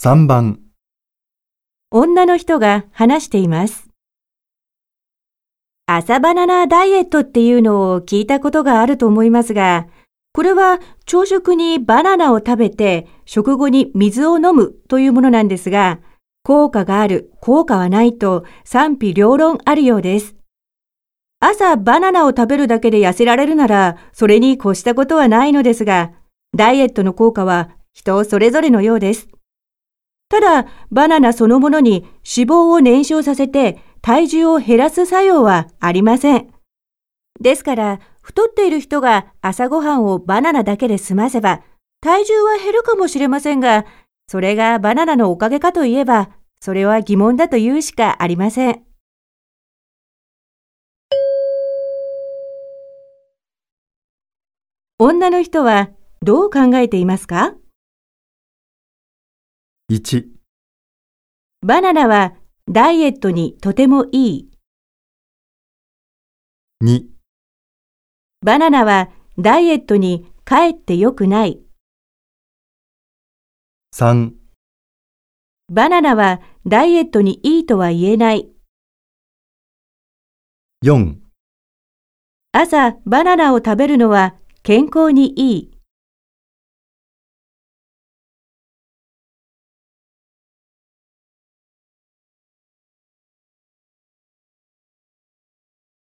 [0.00, 0.60] 3番、
[1.90, 3.88] 女の人が話しています。
[5.86, 9.88] 朝バナナダイエットっていうのを聞いたことがあると思いますが、
[10.32, 15.98] これは朝食にバナナを食べて食後に水を飲むというものなんですが、
[16.44, 20.36] 効果がある、効果はないと賛否両論あるようです。
[21.40, 26.12] 朝バナナを食べるだけで痩せられるなら、それに越したことはないのですが、
[26.56, 29.26] ダイエットの効果は人それぞれのようです。
[30.30, 36.52] ただ、バナナそのものに脂肪を燃焼させて体重を減らす作用はありません。
[37.40, 41.62] ですから、太っている人が朝ごはんをバナナだけで済ませば、
[42.00, 43.86] 体重は減るかもしれませんが、
[44.26, 48.82] それがバナナのおかげかといえば、それは疑問だと言うしかありません。
[54.98, 55.90] 女の人は
[56.22, 57.54] どう考えていますか？
[59.90, 60.26] 1、
[61.62, 62.34] バナナは
[62.70, 64.50] ダイエットにとてもいい。
[66.84, 67.06] 2、
[68.44, 71.62] バナナはダイエットにかえって良くない。
[73.96, 74.32] 3、
[75.72, 78.50] バナナはダイエットにいいとは言えない。
[80.84, 81.16] 4
[82.52, 85.77] 朝バナナを食べるのは健康にいい。